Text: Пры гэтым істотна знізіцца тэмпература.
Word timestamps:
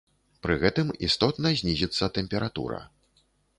Пры 0.45 0.55
гэтым 0.63 0.87
істотна 1.09 1.53
знізіцца 1.61 2.11
тэмпература. 2.19 2.83